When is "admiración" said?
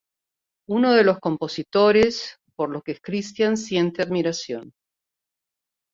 4.01-4.73